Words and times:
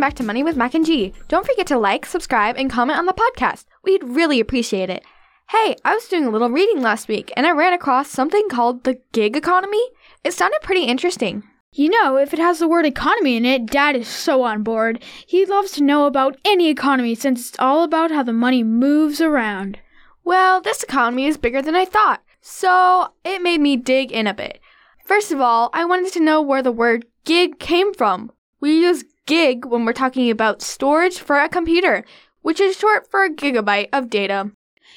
welcome 0.00 0.12
back 0.12 0.16
to 0.16 0.24
Money 0.24 0.42
with 0.42 0.56
Mac 0.56 0.72
and 0.72 0.86
G. 0.86 1.12
Don't 1.28 1.44
forget 1.44 1.66
to 1.66 1.76
like, 1.76 2.06
subscribe, 2.06 2.56
and 2.56 2.70
comment 2.70 2.98
on 2.98 3.04
the 3.04 3.12
podcast. 3.12 3.66
We'd 3.84 4.02
really 4.02 4.40
appreciate 4.40 4.88
it. 4.88 5.04
Hey, 5.50 5.76
I 5.84 5.92
was 5.92 6.08
doing 6.08 6.24
a 6.24 6.30
little 6.30 6.48
reading 6.48 6.80
last 6.80 7.06
week 7.06 7.30
and 7.36 7.46
I 7.46 7.50
ran 7.50 7.74
across 7.74 8.08
something 8.08 8.48
called 8.48 8.84
the 8.84 8.98
gig 9.12 9.36
economy. 9.36 9.82
It 10.24 10.32
sounded 10.32 10.62
pretty 10.62 10.84
interesting. 10.84 11.42
You 11.72 11.90
know, 11.90 12.16
if 12.16 12.32
it 12.32 12.38
has 12.38 12.60
the 12.60 12.66
word 12.66 12.86
economy 12.86 13.36
in 13.36 13.44
it, 13.44 13.66
Dad 13.66 13.94
is 13.94 14.08
so 14.08 14.42
on 14.42 14.62
board. 14.62 15.02
He 15.26 15.44
loves 15.44 15.72
to 15.72 15.84
know 15.84 16.06
about 16.06 16.38
any 16.46 16.70
economy 16.70 17.14
since 17.14 17.50
it's 17.50 17.58
all 17.58 17.84
about 17.84 18.10
how 18.10 18.22
the 18.22 18.32
money 18.32 18.64
moves 18.64 19.20
around. 19.20 19.80
Well, 20.24 20.62
this 20.62 20.82
economy 20.82 21.26
is 21.26 21.36
bigger 21.36 21.60
than 21.60 21.76
I 21.76 21.84
thought, 21.84 22.22
so 22.40 23.12
it 23.22 23.42
made 23.42 23.60
me 23.60 23.76
dig 23.76 24.12
in 24.12 24.26
a 24.26 24.32
bit. 24.32 24.60
First 25.04 25.30
of 25.30 25.42
all, 25.42 25.68
I 25.74 25.84
wanted 25.84 26.10
to 26.14 26.20
know 26.20 26.40
where 26.40 26.62
the 26.62 26.72
word 26.72 27.04
gig 27.26 27.58
came 27.58 27.92
from. 27.92 28.32
We 28.60 28.80
use 28.80 29.04
gig 29.30 29.64
when 29.64 29.84
we're 29.84 29.92
talking 29.92 30.28
about 30.28 30.60
storage 30.60 31.20
for 31.20 31.38
a 31.38 31.48
computer, 31.48 32.04
which 32.42 32.58
is 32.58 32.76
short 32.76 33.08
for 33.08 33.22
a 33.22 33.30
gigabyte 33.30 33.88
of 33.92 34.10
data. 34.10 34.50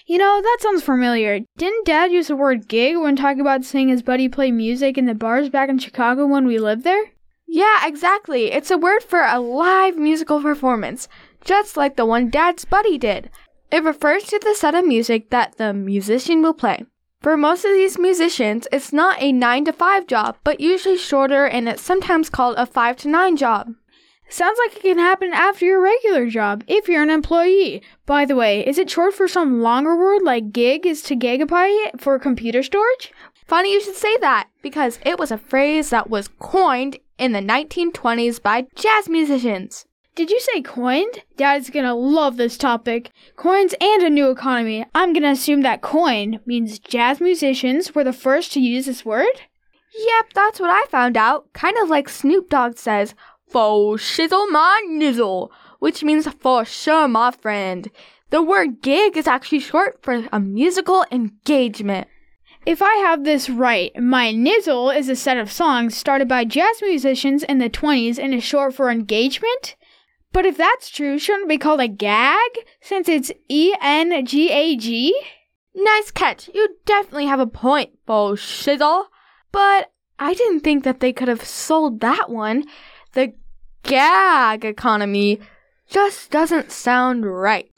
You 0.07 0.17
know, 0.17 0.41
that 0.41 0.57
sounds 0.59 0.81
familiar. 0.81 1.41
Didn't 1.55 1.85
Dad 1.85 2.11
use 2.11 2.29
the 2.29 2.35
word 2.35 2.67
gig 2.67 2.97
when 2.97 3.15
talking 3.15 3.41
about 3.41 3.63
seeing 3.63 3.89
his 3.89 4.01
buddy 4.01 4.27
play 4.27 4.49
music 4.49 4.97
in 4.97 5.05
the 5.05 5.13
bars 5.13 5.49
back 5.49 5.69
in 5.69 5.77
Chicago 5.77 6.25
when 6.25 6.47
we 6.47 6.57
lived 6.57 6.83
there? 6.83 7.11
Yeah, 7.47 7.85
exactly. 7.85 8.51
It's 8.51 8.71
a 8.71 8.77
word 8.77 9.03
for 9.03 9.21
a 9.21 9.39
live 9.39 9.97
musical 9.97 10.41
performance, 10.41 11.07
just 11.45 11.77
like 11.77 11.95
the 11.95 12.07
one 12.07 12.31
Dad's 12.31 12.65
buddy 12.65 12.97
did. 12.97 13.29
It 13.69 13.83
refers 13.83 14.23
to 14.23 14.39
the 14.39 14.55
set 14.55 14.73
of 14.73 14.83
music 14.83 15.29
that 15.29 15.57
the 15.57 15.75
musician 15.75 16.41
will 16.41 16.55
play. 16.55 16.87
For 17.21 17.37
most 17.37 17.65
of 17.65 17.71
these 17.73 17.99
musicians, 17.99 18.67
it's 18.71 18.91
not 18.91 19.21
a 19.21 19.31
9 19.31 19.65
to 19.65 19.73
5 19.73 20.07
job, 20.07 20.37
but 20.43 20.59
usually 20.59 20.97
shorter 20.97 21.45
and 21.45 21.69
it's 21.69 21.83
sometimes 21.83 22.31
called 22.31 22.55
a 22.57 22.65
5 22.65 22.97
to 22.97 23.07
9 23.09 23.37
job. 23.37 23.75
Sounds 24.29 24.57
like 24.65 24.77
it 24.77 24.81
can 24.81 24.97
happen 24.97 25.31
after 25.33 25.65
your 25.65 25.81
regular 25.81 26.27
job 26.27 26.63
if 26.67 26.87
you're 26.87 27.03
an 27.03 27.09
employee. 27.09 27.83
By 28.05 28.25
the 28.25 28.35
way, 28.35 28.65
is 28.65 28.77
it 28.77 28.89
short 28.89 29.13
for 29.13 29.27
some 29.27 29.61
longer 29.61 29.95
word 29.95 30.23
like 30.23 30.51
gig 30.51 30.85
is 30.85 31.01
to 31.03 31.15
gigabyte 31.15 31.99
for 31.99 32.17
computer 32.17 32.63
storage? 32.63 33.11
Funny 33.45 33.73
you 33.73 33.81
should 33.81 33.95
say 33.95 34.17
that, 34.17 34.47
because 34.61 34.99
it 35.05 35.19
was 35.19 35.31
a 35.31 35.37
phrase 35.37 35.89
that 35.91 36.09
was 36.09 36.29
coined 36.39 36.97
in 37.17 37.33
the 37.33 37.39
1920s 37.39 38.41
by 38.41 38.65
jazz 38.75 39.07
musicians. 39.07 39.85
Did 40.15 40.29
you 40.29 40.39
say 40.39 40.61
coined? 40.61 41.23
Dad's 41.37 41.69
gonna 41.69 41.95
love 41.95 42.37
this 42.37 42.57
topic. 42.57 43.11
Coins 43.35 43.73
and 43.81 44.03
a 44.03 44.09
new 44.09 44.29
economy. 44.29 44.85
I'm 44.93 45.11
gonna 45.11 45.31
assume 45.31 45.61
that 45.61 45.81
coined 45.81 46.39
means 46.45 46.79
jazz 46.79 47.19
musicians 47.19 47.95
were 47.95 48.03
the 48.03 48.13
first 48.13 48.53
to 48.53 48.59
use 48.59 48.85
this 48.85 49.03
word? 49.03 49.41
Yep, 49.95 50.33
that's 50.33 50.59
what 50.59 50.69
I 50.69 50.85
found 50.89 51.17
out. 51.17 51.51
Kind 51.53 51.77
of 51.77 51.89
like 51.89 52.09
Snoop 52.09 52.49
Dogg 52.49 52.77
says, 52.77 53.13
for 53.53 53.97
shizzle 53.97 54.49
my 54.49 54.81
nizzle, 54.89 55.49
which 55.79 56.03
means 56.03 56.27
for 56.27 56.65
sure, 56.65 57.07
my 57.07 57.31
friend. 57.31 57.89
The 58.31 58.41
word 58.41 58.81
gig 58.81 59.15
is 59.15 59.27
actually 59.27 59.59
short 59.59 59.99
for 60.01 60.27
a 60.31 60.39
musical 60.39 61.05
engagement. 61.11 62.07
If 62.65 62.81
I 62.81 62.95
have 62.95 63.23
this 63.23 63.49
right, 63.49 63.91
my 63.95 64.33
nizzle 64.33 64.89
is 64.89 65.07
a 65.07 65.15
set 65.15 65.37
of 65.37 65.51
songs 65.51 65.95
started 65.95 66.27
by 66.27 66.45
jazz 66.45 66.81
musicians 66.81 67.43
in 67.43 67.59
the 67.59 67.69
20s 67.69 68.17
and 68.17 68.33
is 68.33 68.43
short 68.43 68.73
for 68.73 68.89
engagement? 68.89 69.75
But 70.31 70.47
if 70.47 70.57
that's 70.57 70.89
true, 70.89 71.19
shouldn't 71.19 71.45
it 71.45 71.49
be 71.49 71.57
called 71.59 71.79
a 71.79 71.87
gag 71.87 72.49
since 72.81 73.07
it's 73.07 73.31
E 73.49 73.75
N 73.79 74.25
G 74.25 74.49
A 74.49 74.75
G? 74.75 75.13
Nice 75.75 76.09
catch. 76.09 76.49
You 76.53 76.69
definitely 76.85 77.27
have 77.27 77.39
a 77.39 77.45
point, 77.45 77.91
Bo 78.07 78.31
Shizzle. 78.31 79.05
But 79.51 79.91
I 80.17 80.33
didn't 80.33 80.61
think 80.61 80.83
that 80.85 81.01
they 81.01 81.13
could 81.13 81.27
have 81.27 81.45
sold 81.45 81.99
that 81.99 82.31
one. 82.31 82.63
The 83.13 83.33
gag 83.83 84.65
economy 84.65 85.39
just 85.89 86.31
doesn't 86.31 86.71
sound 86.71 87.25
right. 87.25 87.71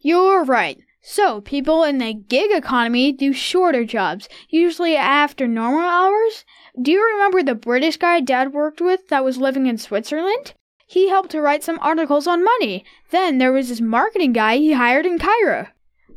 You're 0.00 0.44
right. 0.44 0.78
So, 1.02 1.40
people 1.40 1.82
in 1.84 1.98
the 1.98 2.12
gig 2.12 2.50
economy 2.50 3.12
do 3.12 3.32
shorter 3.32 3.84
jobs, 3.84 4.28
usually 4.48 4.96
after 4.96 5.46
normal 5.46 5.80
hours. 5.80 6.44
Do 6.80 6.90
you 6.90 7.02
remember 7.12 7.42
the 7.42 7.54
British 7.54 7.96
guy 7.96 8.20
Dad 8.20 8.52
worked 8.52 8.80
with 8.80 9.08
that 9.08 9.24
was 9.24 9.38
living 9.38 9.66
in 9.66 9.78
Switzerland? 9.78 10.54
He 10.86 11.08
helped 11.08 11.30
to 11.30 11.40
write 11.40 11.62
some 11.62 11.78
articles 11.80 12.26
on 12.26 12.44
money. 12.44 12.84
Then 13.10 13.38
there 13.38 13.52
was 13.52 13.68
this 13.68 13.80
marketing 13.80 14.32
guy 14.32 14.56
he 14.56 14.72
hired 14.72 15.06
in 15.06 15.18
Cairo. 15.18 15.68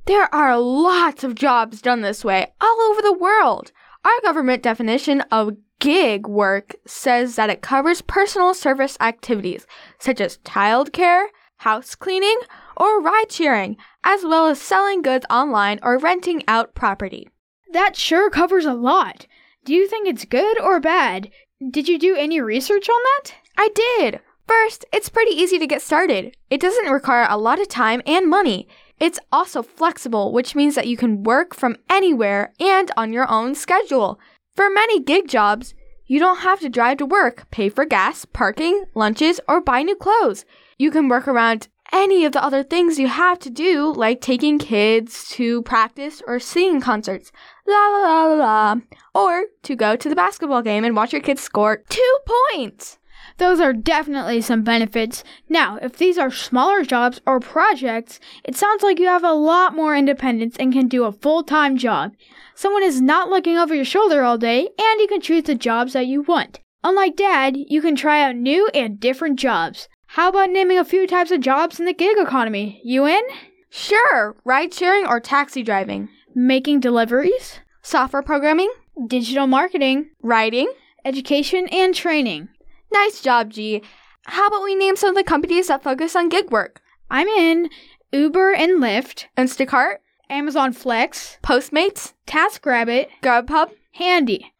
There 0.05 0.33
are 0.35 0.59
lots 0.59 1.23
of 1.23 1.35
jobs 1.35 1.81
done 1.81 2.01
this 2.01 2.25
way 2.25 2.53
all 2.59 2.81
over 2.81 3.01
the 3.01 3.13
world. 3.13 3.71
Our 4.03 4.19
government 4.21 4.63
definition 4.63 5.21
of 5.31 5.55
gig 5.83 6.25
work 6.29 6.77
says 6.87 7.35
that 7.35 7.49
it 7.49 7.61
covers 7.61 8.01
personal 8.01 8.53
service 8.53 8.95
activities 9.01 9.67
such 9.99 10.21
as 10.21 10.37
childcare, 10.37 11.25
house 11.57 11.93
cleaning, 11.93 12.39
or 12.77 13.01
ride 13.01 13.29
sharing, 13.29 13.75
as 14.01 14.23
well 14.23 14.47
as 14.47 14.61
selling 14.61 15.01
goods 15.01 15.25
online 15.29 15.81
or 15.83 15.97
renting 15.97 16.41
out 16.47 16.73
property. 16.73 17.27
That 17.73 17.97
sure 17.97 18.29
covers 18.29 18.63
a 18.63 18.73
lot. 18.73 19.27
Do 19.65 19.73
you 19.73 19.85
think 19.89 20.07
it's 20.07 20.23
good 20.23 20.57
or 20.61 20.79
bad? 20.79 21.29
Did 21.69 21.89
you 21.89 21.99
do 21.99 22.15
any 22.15 22.39
research 22.39 22.87
on 22.87 23.01
that? 23.03 23.33
I 23.57 23.67
did. 23.75 24.21
First, 24.47 24.85
it's 24.93 25.09
pretty 25.09 25.31
easy 25.31 25.59
to 25.59 25.67
get 25.67 25.81
started. 25.81 26.37
It 26.49 26.61
doesn't 26.61 26.91
require 26.91 27.27
a 27.29 27.37
lot 27.37 27.59
of 27.59 27.67
time 27.67 28.01
and 28.05 28.29
money. 28.29 28.69
It's 29.01 29.19
also 29.33 29.61
flexible, 29.61 30.31
which 30.31 30.55
means 30.55 30.75
that 30.75 30.87
you 30.87 30.95
can 30.95 31.23
work 31.23 31.53
from 31.53 31.75
anywhere 31.89 32.53
and 32.57 32.89
on 32.95 33.11
your 33.11 33.29
own 33.29 33.53
schedule. 33.53 34.17
For 34.55 34.69
many 34.69 34.99
gig 34.99 35.27
jobs, 35.27 35.73
you 36.05 36.19
don't 36.19 36.41
have 36.41 36.59
to 36.59 36.69
drive 36.69 36.97
to 36.97 37.07
work, 37.07 37.49
pay 37.49 37.69
for 37.69 37.85
gas, 37.85 38.23
parking, 38.23 38.85
lunches, 38.93 39.39
or 39.47 39.59
buy 39.59 39.81
new 39.81 39.95
clothes. 39.95 40.45
You 40.77 40.91
can 40.91 41.07
work 41.09 41.27
around 41.27 41.69
any 41.91 42.23
of 42.23 42.33
the 42.33 42.43
other 42.43 42.61
things 42.61 42.99
you 42.99 43.07
have 43.07 43.39
to 43.39 43.49
do, 43.49 43.91
like 43.91 44.21
taking 44.21 44.59
kids 44.59 45.27
to 45.29 45.63
practice 45.63 46.21
or 46.27 46.39
singing 46.39 46.81
concerts, 46.81 47.31
la 47.65 47.87
la 47.87 47.97
la 47.97 48.25
la 48.25 48.35
la, 48.35 48.75
or 49.15 49.45
to 49.63 49.75
go 49.75 49.95
to 49.95 50.07
the 50.07 50.15
basketball 50.15 50.61
game 50.61 50.85
and 50.85 50.95
watch 50.95 51.13
your 51.13 51.21
kids 51.21 51.41
score 51.41 51.77
two 51.89 52.17
points. 52.51 52.99
Those 53.37 53.59
are 53.59 53.73
definitely 53.73 54.41
some 54.41 54.63
benefits. 54.63 55.23
Now, 55.49 55.77
if 55.81 55.97
these 55.97 56.17
are 56.17 56.31
smaller 56.31 56.83
jobs 56.83 57.21
or 57.25 57.39
projects, 57.39 58.19
it 58.43 58.55
sounds 58.55 58.83
like 58.83 58.99
you 58.99 59.07
have 59.07 59.23
a 59.23 59.33
lot 59.33 59.75
more 59.75 59.95
independence 59.95 60.55
and 60.59 60.71
can 60.73 60.87
do 60.87 61.03
a 61.03 61.11
full 61.11 61.43
time 61.43 61.77
job. 61.77 62.13
Someone 62.55 62.83
is 62.83 63.01
not 63.01 63.29
looking 63.29 63.57
over 63.57 63.73
your 63.73 63.85
shoulder 63.85 64.23
all 64.23 64.37
day, 64.37 64.69
and 64.77 65.01
you 65.01 65.07
can 65.07 65.21
choose 65.21 65.43
the 65.43 65.55
jobs 65.55 65.93
that 65.93 66.05
you 66.07 66.21
want. 66.21 66.59
Unlike 66.83 67.15
dad, 67.15 67.55
you 67.57 67.81
can 67.81 67.95
try 67.95 68.21
out 68.21 68.35
new 68.35 68.67
and 68.73 68.99
different 68.99 69.39
jobs. 69.39 69.87
How 70.07 70.29
about 70.29 70.51
naming 70.51 70.77
a 70.77 70.85
few 70.85 71.07
types 71.07 71.31
of 71.31 71.39
jobs 71.41 71.79
in 71.79 71.85
the 71.85 71.93
gig 71.93 72.17
economy? 72.19 72.79
You 72.83 73.05
in? 73.07 73.23
Sure, 73.69 74.35
ride 74.45 74.73
sharing 74.73 75.07
or 75.07 75.19
taxi 75.19 75.63
driving, 75.63 76.09
Making 76.35 76.79
deliveries, 76.79 77.59
software 77.81 78.21
programming, 78.21 78.71
digital 79.07 79.47
marketing, 79.47 80.11
writing. 80.21 80.71
education, 81.05 81.67
and 81.69 81.95
training. 81.95 82.49
Nice 82.93 83.21
job, 83.21 83.49
G. 83.49 83.81
How 84.25 84.47
about 84.47 84.63
we 84.63 84.75
name 84.75 84.95
some 84.95 85.09
of 85.09 85.15
the 85.15 85.23
companies 85.23 85.67
that 85.67 85.83
focus 85.83 86.15
on 86.15 86.29
gig 86.29 86.51
work? 86.51 86.79
I'm 87.09 87.27
in 87.27 87.69
Uber 88.11 88.53
and 88.53 88.81
Lyft, 88.81 89.25
Instacart, 89.35 89.97
Amazon 90.29 90.73
Flex, 90.73 91.37
Postmates, 91.43 92.13
TaskRabbit, 92.27 93.07
Grubhub. 93.21 93.71
Handy. 93.93 94.53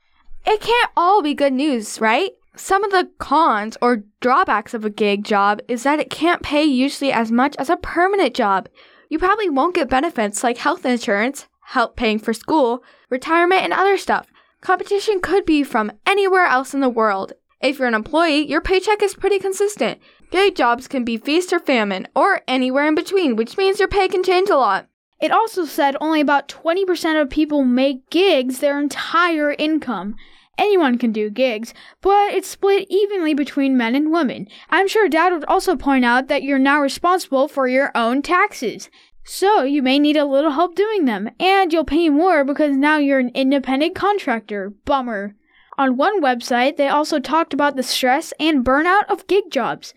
It 0.45 0.61
can't 0.61 0.91
all 0.95 1.23
be 1.23 1.33
good 1.33 1.53
news, 1.53 1.99
right? 1.99 2.31
Some 2.55 2.83
of 2.83 2.91
the 2.91 3.09
cons 3.17 3.77
or 3.81 4.03
drawbacks 4.19 4.73
of 4.75 4.85
a 4.85 4.91
gig 4.91 5.23
job 5.23 5.61
is 5.67 5.83
that 5.83 5.99
it 5.99 6.11
can't 6.11 6.43
pay 6.43 6.63
usually 6.63 7.11
as 7.11 7.31
much 7.31 7.55
as 7.57 7.69
a 7.69 7.77
permanent 7.77 8.35
job. 8.35 8.69
You 9.09 9.17
probably 9.17 9.49
won't 9.49 9.75
get 9.75 9.89
benefits 9.89 10.43
like 10.43 10.57
health 10.57 10.85
insurance, 10.85 11.47
help 11.61 11.95
paying 11.95 12.19
for 12.19 12.33
school, 12.33 12.83
retirement, 13.09 13.61
and 13.61 13.73
other 13.73 13.97
stuff. 13.97 14.27
Competition 14.61 15.19
could 15.19 15.45
be 15.45 15.63
from 15.63 15.91
anywhere 16.05 16.45
else 16.45 16.73
in 16.73 16.81
the 16.81 16.89
world. 16.89 17.33
If 17.63 17.79
you're 17.79 17.87
an 17.87 17.93
employee, 17.93 18.45
your 18.45 18.59
paycheck 18.59 19.01
is 19.01 19.15
pretty 19.15 19.39
consistent. 19.39 20.01
Gig 20.31 20.53
jobs 20.53 20.89
can 20.89 21.05
be 21.05 21.15
feast 21.15 21.53
or 21.53 21.59
famine, 21.59 22.09
or 22.13 22.41
anywhere 22.45 22.85
in 22.85 22.93
between, 22.93 23.37
which 23.37 23.57
means 23.57 23.79
your 23.79 23.87
pay 23.87 24.09
can 24.09 24.21
change 24.21 24.49
a 24.49 24.57
lot. 24.57 24.89
It 25.21 25.31
also 25.31 25.63
said 25.63 25.95
only 26.01 26.19
about 26.19 26.49
20% 26.49 27.21
of 27.21 27.29
people 27.29 27.63
make 27.63 28.09
gigs 28.09 28.59
their 28.59 28.77
entire 28.81 29.53
income. 29.53 30.17
Anyone 30.57 30.97
can 30.97 31.13
do 31.13 31.29
gigs, 31.29 31.73
but 32.01 32.33
it's 32.33 32.49
split 32.49 32.85
evenly 32.89 33.33
between 33.33 33.77
men 33.77 33.95
and 33.95 34.11
women. 34.11 34.49
I'm 34.69 34.89
sure 34.89 35.07
Dad 35.07 35.31
would 35.31 35.45
also 35.45 35.77
point 35.77 36.03
out 36.03 36.27
that 36.27 36.43
you're 36.43 36.59
now 36.59 36.81
responsible 36.81 37.47
for 37.47 37.69
your 37.69 37.91
own 37.95 38.21
taxes. 38.21 38.89
So 39.23 39.63
you 39.63 39.81
may 39.81 39.99
need 39.99 40.17
a 40.17 40.25
little 40.25 40.51
help 40.51 40.75
doing 40.75 41.05
them, 41.05 41.29
and 41.39 41.71
you'll 41.71 41.85
pay 41.85 42.09
more 42.09 42.43
because 42.43 42.75
now 42.75 42.97
you're 42.97 43.19
an 43.19 43.31
independent 43.33 43.95
contractor. 43.95 44.73
Bummer. 44.83 45.35
On 45.77 45.97
one 45.97 46.21
website, 46.21 46.77
they 46.77 46.87
also 46.87 47.19
talked 47.19 47.53
about 47.53 47.75
the 47.75 47.83
stress 47.83 48.33
and 48.39 48.63
burnout 48.63 49.05
of 49.09 49.27
gig 49.27 49.45
jobs. 49.49 49.93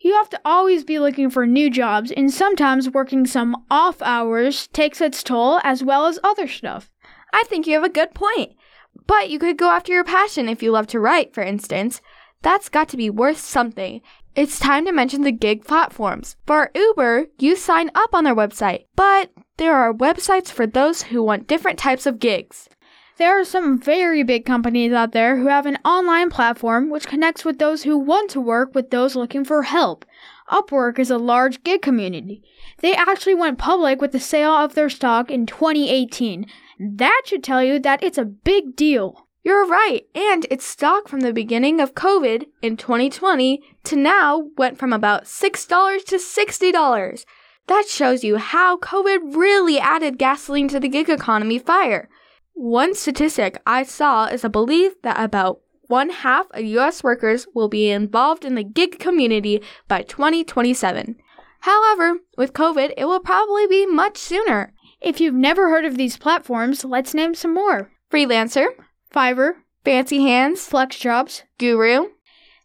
You 0.00 0.14
have 0.14 0.30
to 0.30 0.40
always 0.44 0.84
be 0.84 0.98
looking 0.98 1.28
for 1.28 1.46
new 1.46 1.70
jobs, 1.70 2.10
and 2.12 2.32
sometimes 2.32 2.88
working 2.88 3.26
some 3.26 3.64
off 3.70 4.00
hours 4.00 4.68
takes 4.68 5.00
its 5.00 5.22
toll 5.22 5.60
as 5.64 5.82
well 5.82 6.06
as 6.06 6.18
other 6.22 6.46
stuff. 6.46 6.90
I 7.32 7.44
think 7.46 7.66
you 7.66 7.74
have 7.74 7.84
a 7.84 7.88
good 7.88 8.14
point. 8.14 8.52
But 9.06 9.28
you 9.28 9.38
could 9.38 9.58
go 9.58 9.70
after 9.70 9.92
your 9.92 10.04
passion 10.04 10.48
if 10.48 10.62
you 10.62 10.70
love 10.70 10.86
to 10.88 11.00
write, 11.00 11.34
for 11.34 11.42
instance. 11.42 12.00
That's 12.42 12.68
got 12.68 12.88
to 12.90 12.96
be 12.96 13.10
worth 13.10 13.38
something. 13.38 14.00
it's 14.36 14.60
time 14.60 14.84
to 14.84 14.92
mention 14.92 15.22
the 15.22 15.32
gig 15.32 15.64
platforms. 15.64 16.36
For 16.46 16.70
Uber, 16.74 17.26
you 17.38 17.56
sign 17.56 17.90
up 17.94 18.14
on 18.14 18.22
their 18.22 18.36
website, 18.36 18.84
but 18.94 19.32
there 19.56 19.74
are 19.74 19.92
websites 19.92 20.48
for 20.48 20.64
those 20.64 21.02
who 21.02 21.24
want 21.24 21.48
different 21.48 21.78
types 21.78 22.06
of 22.06 22.20
gigs. 22.20 22.68
There 23.18 23.40
are 23.40 23.44
some 23.44 23.80
very 23.80 24.22
big 24.22 24.44
companies 24.44 24.92
out 24.92 25.10
there 25.10 25.38
who 25.38 25.48
have 25.48 25.66
an 25.66 25.78
online 25.84 26.30
platform 26.30 26.88
which 26.88 27.08
connects 27.08 27.44
with 27.44 27.58
those 27.58 27.82
who 27.82 27.98
want 27.98 28.30
to 28.30 28.40
work 28.40 28.76
with 28.76 28.90
those 28.90 29.16
looking 29.16 29.44
for 29.44 29.64
help. 29.64 30.04
Upwork 30.48 31.00
is 31.00 31.10
a 31.10 31.18
large 31.18 31.64
gig 31.64 31.82
community. 31.82 32.44
They 32.78 32.94
actually 32.94 33.34
went 33.34 33.58
public 33.58 34.00
with 34.00 34.12
the 34.12 34.20
sale 34.20 34.52
of 34.52 34.76
their 34.76 34.88
stock 34.88 35.32
in 35.32 35.46
2018. 35.46 36.46
That 36.78 37.22
should 37.24 37.42
tell 37.42 37.60
you 37.60 37.80
that 37.80 38.04
it's 38.04 38.18
a 38.18 38.24
big 38.24 38.76
deal. 38.76 39.26
You're 39.42 39.66
right, 39.66 40.06
and 40.14 40.46
its 40.48 40.64
stock 40.64 41.08
from 41.08 41.20
the 41.20 41.32
beginning 41.32 41.80
of 41.80 41.96
COVID 41.96 42.44
in 42.62 42.76
2020 42.76 43.60
to 43.82 43.96
now 43.96 44.44
went 44.56 44.78
from 44.78 44.92
about 44.92 45.24
$6 45.24 46.04
to 46.04 46.16
$60. 46.16 47.24
That 47.66 47.88
shows 47.88 48.22
you 48.22 48.36
how 48.36 48.78
COVID 48.78 49.34
really 49.34 49.80
added 49.80 50.18
gasoline 50.18 50.68
to 50.68 50.78
the 50.78 50.88
gig 50.88 51.10
economy 51.10 51.58
fire. 51.58 52.08
One 52.60 52.96
statistic 52.96 53.62
I 53.64 53.84
saw 53.84 54.24
is 54.24 54.42
a 54.42 54.48
belief 54.48 55.00
that 55.02 55.22
about 55.22 55.60
one 55.86 56.10
half 56.10 56.50
of 56.50 56.64
US 56.64 57.04
workers 57.04 57.46
will 57.54 57.68
be 57.68 57.88
involved 57.88 58.44
in 58.44 58.56
the 58.56 58.64
gig 58.64 58.98
community 58.98 59.62
by 59.86 60.02
2027. 60.02 61.14
However, 61.60 62.18
with 62.36 62.54
COVID, 62.54 62.94
it 62.96 63.04
will 63.04 63.20
probably 63.20 63.68
be 63.68 63.86
much 63.86 64.18
sooner. 64.18 64.72
If 65.00 65.20
you've 65.20 65.34
never 65.34 65.70
heard 65.70 65.84
of 65.84 65.96
these 65.96 66.16
platforms, 66.16 66.84
let's 66.84 67.14
name 67.14 67.36
some 67.36 67.54
more 67.54 67.92
Freelancer, 68.10 68.66
Fiverr, 69.14 69.52
Fancy 69.84 70.22
Hands, 70.22 70.58
FlexJobs. 70.58 71.42
Guru. 71.58 72.08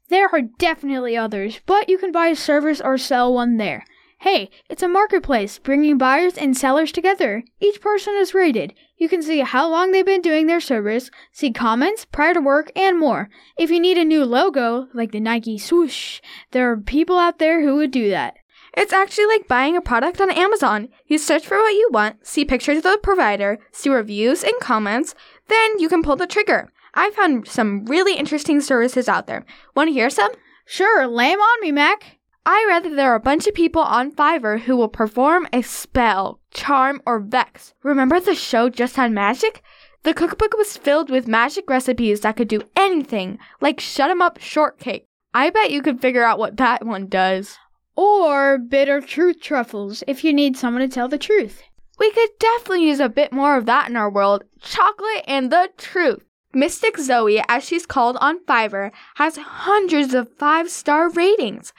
There 0.09 0.27
are 0.33 0.41
definitely 0.41 1.15
others, 1.15 1.59
but 1.67 1.87
you 1.87 1.99
can 1.99 2.11
buy 2.11 2.29
a 2.29 2.35
service 2.35 2.81
or 2.81 2.97
sell 2.97 3.31
one 3.31 3.57
there. 3.57 3.85
Hey, 4.23 4.49
it's 4.69 4.81
a 4.81 4.87
marketplace 4.87 5.59
bringing 5.59 5.97
buyers 5.97 6.37
and 6.37 6.55
sellers 6.55 6.93
together. 6.93 7.43
Each 7.59 7.81
person 7.81 8.13
is 8.15 8.33
rated. 8.33 8.73
You 8.95 9.09
can 9.09 9.21
see 9.21 9.39
how 9.41 9.69
long 9.69 9.91
they've 9.91 10.05
been 10.05 10.21
doing 10.21 10.47
their 10.47 10.61
service, 10.61 11.11
see 11.33 11.51
comments, 11.51 12.05
prior 12.05 12.33
to 12.33 12.39
work, 12.39 12.71
and 12.73 12.97
more. 12.97 13.27
If 13.57 13.69
you 13.69 13.81
need 13.81 13.97
a 13.97 14.05
new 14.05 14.23
logo, 14.23 14.87
like 14.93 15.11
the 15.11 15.19
Nike 15.19 15.57
swoosh, 15.57 16.21
there 16.51 16.71
are 16.71 16.77
people 16.77 17.17
out 17.17 17.39
there 17.39 17.63
who 17.63 17.75
would 17.75 17.91
do 17.91 18.09
that. 18.11 18.35
It's 18.77 18.93
actually 18.93 19.25
like 19.25 19.49
buying 19.49 19.75
a 19.75 19.81
product 19.81 20.21
on 20.21 20.31
Amazon. 20.31 20.87
You 21.05 21.17
search 21.17 21.45
for 21.45 21.57
what 21.57 21.73
you 21.73 21.89
want, 21.91 22.25
see 22.25 22.45
pictures 22.45 22.77
of 22.77 22.83
the 22.83 22.99
provider, 23.03 23.59
see 23.73 23.89
reviews 23.89 24.41
and 24.41 24.53
comments, 24.61 25.15
then 25.49 25.79
you 25.79 25.89
can 25.89 26.01
pull 26.01 26.15
the 26.15 26.27
trigger. 26.27 26.71
I 26.93 27.11
found 27.11 27.49
some 27.49 27.83
really 27.87 28.15
interesting 28.15 28.61
services 28.61 29.09
out 29.09 29.27
there. 29.27 29.45
Want 29.75 29.89
to 29.89 29.93
hear 29.93 30.09
some? 30.09 30.31
Sure, 30.65 31.07
lay 31.07 31.33
'em 31.33 31.41
on 31.41 31.59
me, 31.59 31.73
Mac. 31.73 32.19
I 32.45 32.65
read 32.67 32.83
that 32.83 32.95
there 32.97 33.11
are 33.11 33.15
a 33.15 33.21
bunch 33.21 33.47
of 33.47 33.53
people 33.53 33.81
on 33.81 34.11
Fiverr 34.11 34.59
who 34.59 34.75
will 34.75 34.89
perform 34.89 35.47
a 35.53 35.61
spell, 35.61 36.41
charm, 36.51 37.01
or 37.05 37.19
vex. 37.19 37.73
Remember 37.83 38.19
the 38.19 38.35
show 38.35 38.69
Just 38.69 38.99
Add 38.99 39.13
Magic? 39.13 39.63
The 40.03 40.13
cookbook 40.13 40.57
was 40.57 40.75
filled 40.75 41.09
with 41.09 41.25
magic 41.25 41.69
recipes 41.69 42.19
that 42.21 42.35
could 42.35 42.49
do 42.49 42.63
anything, 42.75 43.39
like 43.61 43.79
shut 43.79 44.11
'em 44.11 44.21
up 44.21 44.41
shortcake. 44.41 45.07
I 45.33 45.49
bet 45.51 45.71
you 45.71 45.81
could 45.81 46.01
figure 46.01 46.25
out 46.25 46.37
what 46.37 46.57
that 46.57 46.85
one 46.85 47.07
does. 47.07 47.57
Or 47.95 48.57
bitter 48.57 48.99
truth 48.99 49.39
truffles 49.39 50.03
if 50.05 50.25
you 50.25 50.33
need 50.33 50.57
someone 50.57 50.81
to 50.81 50.93
tell 50.93 51.07
the 51.07 51.17
truth. 51.17 51.63
We 51.97 52.11
could 52.11 52.29
definitely 52.39 52.87
use 52.87 52.99
a 52.99 53.07
bit 53.07 53.31
more 53.31 53.55
of 53.55 53.65
that 53.67 53.87
in 53.87 53.95
our 53.95 54.09
world. 54.09 54.43
Chocolate 54.59 55.23
and 55.27 55.49
the 55.49 55.69
truth. 55.77 56.25
Mystic 56.55 56.99
Zoe, 56.99 57.41
as 57.47 57.63
she's 57.63 57.85
called 57.85 58.17
on 58.19 58.43
Fiverr, 58.45 58.91
has 59.15 59.37
hundreds 59.37 60.13
of 60.13 60.31
five 60.37 60.69
star 60.69 61.09
ratings. 61.09 61.73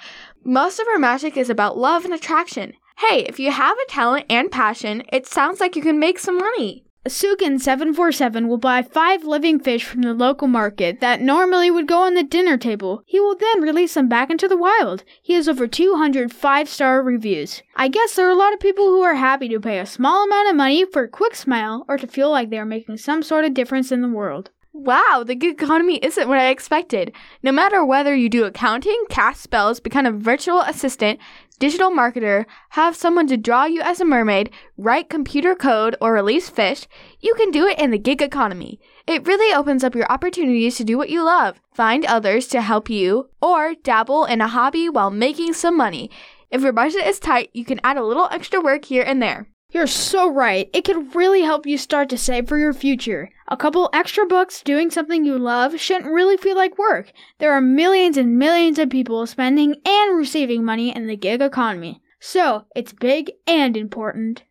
Most 0.47 0.79
of 0.79 0.87
her 0.87 0.99
magic 0.99 1.39
is 1.39 1.49
about 1.49 1.79
love 1.79 2.05
and 2.05 2.13
attraction. 2.13 2.75
Hey, 2.99 3.21
if 3.21 3.41
you 3.41 3.51
have 3.51 3.79
a 3.79 3.91
talent 3.91 4.27
and 4.29 4.53
passion, 4.53 5.03
it 5.11 5.27
sounds 5.27 5.59
like 5.59 5.75
you 5.75 5.81
can 5.81 5.99
make 5.99 6.19
some 6.19 6.37
money. 6.37 6.85
Sukin747 7.09 8.47
will 8.47 8.59
buy 8.59 8.83
five 8.83 9.25
living 9.25 9.59
fish 9.59 9.85
from 9.85 10.03
the 10.03 10.13
local 10.13 10.47
market 10.47 11.01
that 11.01 11.23
normally 11.23 11.71
would 11.71 11.89
go 11.89 12.03
on 12.03 12.13
the 12.13 12.23
dinner 12.23 12.59
table. 12.59 13.03
He 13.07 13.19
will 13.19 13.37
then 13.37 13.63
release 13.63 13.95
them 13.95 14.07
back 14.07 14.29
into 14.29 14.47
the 14.47 14.57
wild. 14.57 15.03
He 15.23 15.33
has 15.33 15.49
over 15.49 15.67
200 15.67 16.31
five 16.31 16.69
star 16.69 17.03
reviews. 17.03 17.63
I 17.75 17.89
guess 17.89 18.15
there 18.15 18.27
are 18.27 18.31
a 18.31 18.37
lot 18.37 18.53
of 18.53 18.61
people 18.61 18.85
who 18.85 19.01
are 19.01 19.15
happy 19.15 19.49
to 19.49 19.61
pay 19.61 19.79
a 19.79 19.87
small 19.87 20.25
amount 20.25 20.51
of 20.51 20.57
money 20.57 20.85
for 20.85 21.05
a 21.05 21.09
quick 21.09 21.35
smile 21.35 21.87
or 21.89 21.97
to 21.97 22.07
feel 22.07 22.31
like 22.31 22.51
they 22.51 22.59
are 22.59 22.67
making 22.67 22.99
some 22.99 23.23
sort 23.23 23.47
of 23.47 23.55
difference 23.55 23.91
in 23.91 24.03
the 24.03 24.09
world. 24.09 24.51
Wow, 24.77 25.23
the 25.25 25.37
gig 25.37 25.63
economy 25.63 25.99
isn't 25.99 26.27
what 26.27 26.41
I 26.41 26.49
expected. 26.49 27.13
No 27.45 27.53
matter 27.53 27.85
whether 27.85 28.13
you 28.13 28.29
do 28.29 28.45
accounting, 28.45 29.05
cast 29.09 29.41
spells, 29.41 29.79
become 29.79 30.05
a 30.05 30.11
virtual 30.11 30.63
assistant, 30.63 31.21
digital 31.61 31.93
marketer, 31.93 32.45
have 32.71 32.97
someone 32.97 33.29
to 33.29 33.37
draw 33.37 33.67
you 33.67 33.81
as 33.83 34.01
a 34.01 34.05
mermaid, 34.05 34.51
write 34.77 35.09
computer 35.09 35.55
code, 35.55 35.95
or 36.01 36.13
release 36.13 36.49
fish, 36.49 36.89
you 37.21 37.35
can 37.37 37.53
do 37.53 37.69
it 37.69 37.79
in 37.79 37.93
the 37.93 37.99
gig 37.99 38.21
economy. 38.21 38.81
It 39.07 39.29
really 39.29 39.55
opens 39.55 39.85
up 39.85 39.95
your 39.95 40.11
opportunities 40.11 40.77
to 40.79 40.85
do 40.85 40.99
what 40.99 41.09
you 41.09 41.23
love, 41.23 41.61
find 41.73 42.05
others 42.05 42.49
to 42.49 42.61
help 42.61 42.91
you, 42.91 43.31
or 43.41 43.77
dabble 43.77 44.25
in 44.25 44.41
a 44.41 44.49
hobby 44.49 44.89
while 44.89 45.11
making 45.13 45.53
some 45.53 45.77
money. 45.77 46.11
If 46.51 46.63
your 46.63 46.73
budget 46.73 47.07
is 47.07 47.21
tight, 47.21 47.51
you 47.53 47.65
can 47.65 47.81
add 47.85 47.97
a 47.97 48.05
little 48.05 48.29
extra 48.33 48.61
work 48.61 48.87
here 48.87 49.05
and 49.05 49.23
there. 49.23 49.47
You're 49.75 49.89
so 49.89 50.31
right. 50.31 50.71
It 50.73 50.85
could 50.85 51.17
really 51.17 51.43
help 51.43 51.67
you 51.67 51.79
start 51.79 52.09
to 52.11 52.17
save 52.17 52.49
for 52.49 52.57
your 52.57 52.73
future. 52.73 53.31
A 53.49 53.57
couple 53.57 53.91
extra 53.93 54.25
bucks 54.25 54.63
doing 54.63 54.89
something 54.89 55.25
you 55.25 55.37
love 55.37 55.81
shouldn't 55.81 56.15
really 56.15 56.37
feel 56.37 56.55
like 56.55 56.79
work. 56.79 57.11
There 57.41 57.53
are 57.53 57.61
millions 57.61 58.17
and 58.17 58.39
millions 58.39 58.79
of 58.79 58.89
people 58.89 59.27
spending 59.27 59.75
and 59.85 60.17
receiving 60.17 60.65
money 60.65 60.95
in 60.95 61.09
the 61.09 61.17
gig 61.17 61.43
economy. 61.43 62.01
So, 62.21 62.67
it's 62.77 62.93
big 62.93 63.33
and 63.49 63.77
important. 63.77 64.45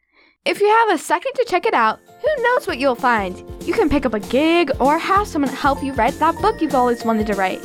If 0.44 0.60
you 0.60 0.68
have 0.68 0.90
a 0.94 1.02
second 1.02 1.32
to 1.36 1.46
check 1.48 1.66
it 1.66 1.74
out, 1.74 2.00
who 2.22 2.44
knows 2.44 2.68
what 2.68 2.78
you'll 2.78 2.94
find? 2.94 3.42
You 3.66 3.74
can 3.74 3.88
pick 3.88 4.06
up 4.06 4.14
a 4.14 4.20
gig 4.20 4.72
or 4.82 5.00
have 5.00 5.26
someone 5.26 5.50
help 5.52 5.82
you 5.82 5.94
write 5.94 6.20
that 6.20 6.36
book 6.42 6.62
you've 6.62 6.76
always 6.76 7.06
wanted 7.06 7.28
to 7.28 7.36
write. 7.36 7.64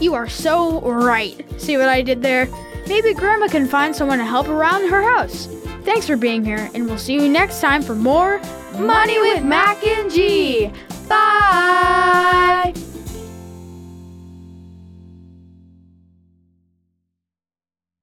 You 0.00 0.14
are 0.14 0.28
so 0.28 0.80
right. 0.80 1.40
See 1.60 1.76
what 1.76 1.88
I 1.88 2.02
did 2.02 2.20
there? 2.20 2.48
Maybe 2.88 3.14
Grandma 3.14 3.46
can 3.46 3.68
find 3.68 3.94
someone 3.94 4.18
to 4.18 4.24
help 4.24 4.48
around 4.48 4.90
her 4.90 5.02
house. 5.02 5.46
Thanks 5.86 6.04
for 6.04 6.16
being 6.16 6.44
here, 6.44 6.68
and 6.74 6.84
we'll 6.86 6.98
see 6.98 7.14
you 7.14 7.28
next 7.28 7.60
time 7.60 7.80
for 7.80 7.94
more 7.94 8.40
Money 8.72 9.20
with 9.20 9.44
Mac 9.44 9.82
and 9.86 10.10
G. 10.10 10.70
Bye. 11.08 12.74